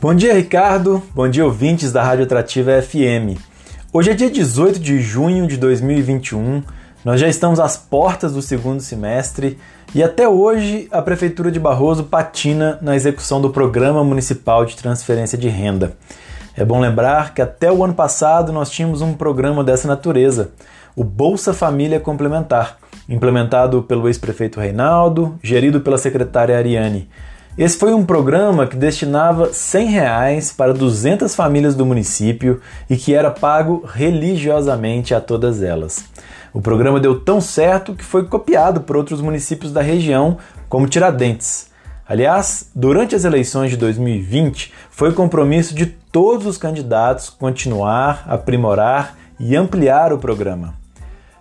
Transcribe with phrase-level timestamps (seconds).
[0.00, 1.02] Bom dia, Ricardo.
[1.12, 3.36] Bom dia, ouvintes da Rádio Atrativa FM.
[3.92, 6.62] Hoje é dia 18 de junho de 2021.
[7.04, 9.58] Nós já estamos às portas do segundo semestre
[9.92, 15.36] e até hoje a Prefeitura de Barroso patina na execução do Programa Municipal de Transferência
[15.36, 15.96] de Renda.
[16.56, 20.52] É bom lembrar que até o ano passado nós tínhamos um programa dessa natureza,
[20.94, 27.10] o Bolsa Família Complementar, implementado pelo ex-prefeito Reinaldo, gerido pela secretária Ariane.
[27.58, 33.12] Esse foi um programa que destinava 100 reais para 200 famílias do município e que
[33.12, 36.04] era pago religiosamente a todas elas.
[36.54, 41.68] O programa deu tão certo que foi copiado por outros municípios da região, como Tiradentes.
[42.08, 49.56] Aliás, durante as eleições de 2020, foi compromisso de todos os candidatos continuar, aprimorar e
[49.56, 50.74] ampliar o programa.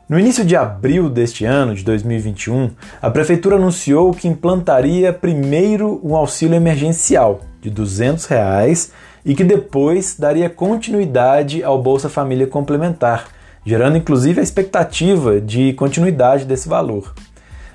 [0.10, 2.72] No início de abril deste ano, de 2021,
[3.02, 8.94] a Prefeitura anunciou que implantaria primeiro um auxílio emergencial de 200 reais
[9.26, 13.26] e que depois daria continuidade ao Bolsa Família Complementar,
[13.66, 17.14] gerando inclusive a expectativa de continuidade desse valor.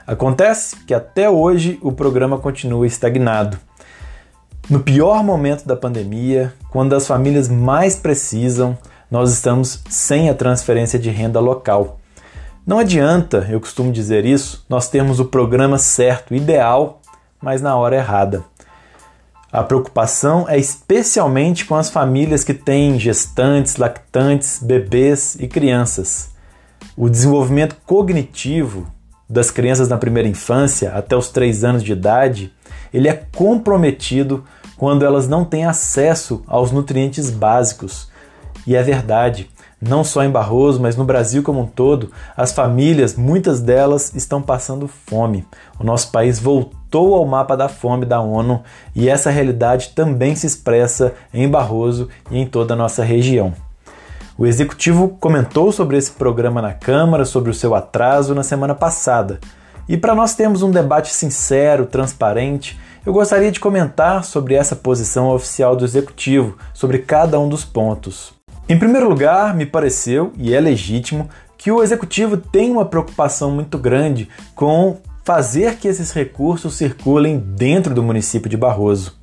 [0.07, 3.59] Acontece que até hoje o programa continua estagnado.
[4.71, 8.79] No pior momento da pandemia, quando as famílias mais precisam,
[9.11, 11.99] nós estamos sem a transferência de renda local.
[12.65, 17.01] Não adianta, eu costumo dizer isso, nós temos o programa certo, ideal,
[17.43, 18.45] mas na hora errada.
[19.51, 26.31] A preocupação é especialmente com as famílias que têm gestantes, lactantes, bebês e crianças.
[26.97, 28.87] O desenvolvimento cognitivo
[29.29, 32.55] das crianças na primeira infância até os 3 anos de idade,
[32.95, 34.45] ele é comprometido
[34.77, 38.09] quando elas não têm acesso aos nutrientes básicos.
[38.67, 39.51] E é verdade,
[39.83, 44.41] não só em Barroso, mas no Brasil como um todo, as famílias, muitas delas, estão
[44.41, 45.45] passando fome.
[45.79, 48.63] O nosso país voltou ao mapa da fome da ONU
[48.95, 53.53] e essa realidade também se expressa em Barroso e em toda a nossa região.
[54.39, 59.41] O executivo comentou sobre esse programa na Câmara, sobre o seu atraso na semana passada.
[59.89, 65.29] E para nós termos um debate sincero, transparente, eu gostaria de comentar sobre essa posição
[65.31, 68.42] oficial do executivo, sobre cada um dos pontos.
[68.73, 71.29] Em primeiro lugar, me pareceu, e é legítimo,
[71.59, 77.95] que o executivo tem uma preocupação muito grande com fazer que esses recursos circulem dentro
[77.95, 79.21] do município de Barroso.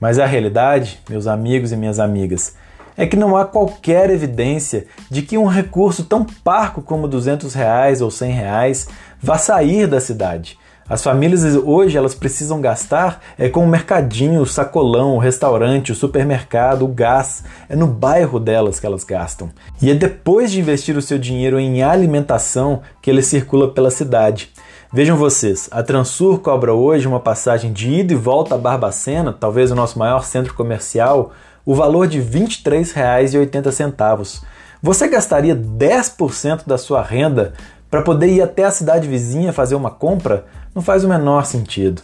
[0.00, 2.56] Mas a realidade, meus amigos e minhas amigas,
[2.96, 8.00] é que não há qualquer evidência de que um recurso tão parco como 200 reais
[8.00, 8.88] ou 100 reais
[9.20, 10.58] vá sair da cidade.
[10.88, 15.94] As famílias hoje elas precisam gastar é com o mercadinho, o sacolão, o restaurante, o
[15.94, 17.44] supermercado, o gás.
[17.68, 19.50] É no bairro delas que elas gastam.
[19.82, 24.50] E é depois de investir o seu dinheiro em alimentação que ele circula pela cidade.
[24.90, 29.70] Vejam vocês, a Transur cobra hoje uma passagem de ida e volta a Barbacena, talvez
[29.70, 31.32] o nosso maior centro comercial,
[31.66, 34.40] o valor de R$ 23,80.
[34.80, 37.52] Você gastaria 10% da sua renda
[37.90, 40.46] para poder ir até a cidade vizinha fazer uma compra?
[40.78, 42.02] não faz o menor sentido.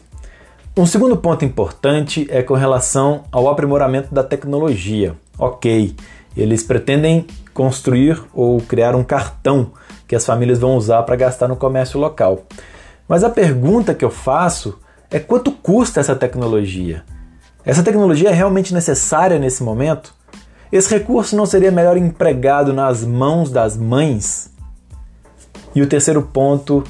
[0.77, 5.15] Um segundo ponto importante é com relação ao aprimoramento da tecnologia.
[5.39, 5.95] Ok,
[6.37, 9.71] eles pretendem construir ou criar um cartão
[10.09, 12.43] que as famílias vão usar para gastar no comércio local.
[13.07, 14.77] Mas a pergunta que eu faço
[15.09, 17.05] é quanto custa essa tecnologia?
[17.65, 20.13] Essa tecnologia é realmente necessária nesse momento?
[20.73, 24.51] Esse recurso não seria melhor empregado nas mãos das mães?
[25.75, 26.85] E o terceiro ponto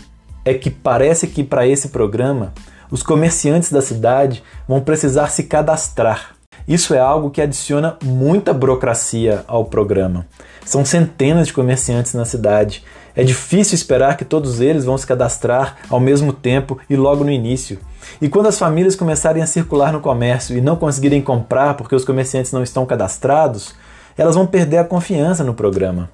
[0.45, 2.53] é que parece que para esse programa
[2.91, 6.35] os comerciantes da cidade vão precisar se cadastrar.
[6.67, 10.27] Isso é algo que adiciona muita burocracia ao programa.
[10.65, 12.83] São centenas de comerciantes na cidade.
[13.15, 17.31] É difícil esperar que todos eles vão se cadastrar ao mesmo tempo e logo no
[17.31, 17.79] início.
[18.21, 22.05] E quando as famílias começarem a circular no comércio e não conseguirem comprar porque os
[22.05, 23.75] comerciantes não estão cadastrados,
[24.17, 26.09] elas vão perder a confiança no programa.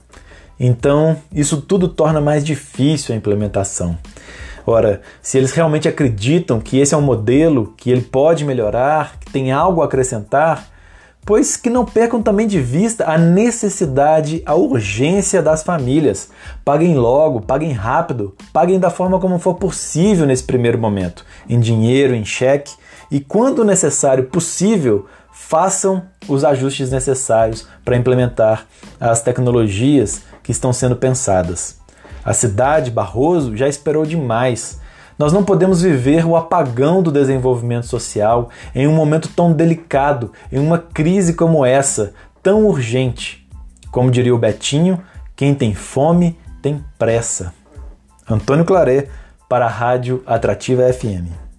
[0.62, 3.96] Então, isso tudo torna mais difícil a implementação.
[4.66, 9.32] Ora, se eles realmente acreditam que esse é um modelo, que ele pode melhorar, que
[9.32, 10.68] tem algo a acrescentar,
[11.24, 16.28] pois que não percam também de vista a necessidade, a urgência das famílias.
[16.62, 22.14] Paguem logo, paguem rápido, paguem da forma como for possível nesse primeiro momento, em dinheiro,
[22.14, 22.74] em cheque,
[23.10, 28.66] e quando necessário, possível, façam os ajustes necessários para implementar
[29.00, 31.78] as tecnologias que estão sendo pensadas.
[32.24, 34.80] A cidade, Barroso, já esperou demais.
[35.18, 40.58] Nós não podemos viver o apagão do desenvolvimento social em um momento tão delicado, em
[40.58, 42.12] uma crise como essa,
[42.42, 43.46] tão urgente.
[43.90, 45.00] Como diria o Betinho,
[45.34, 47.52] quem tem fome tem pressa.
[48.28, 49.08] Antônio Claré,
[49.48, 51.49] para a Rádio Atrativa FM.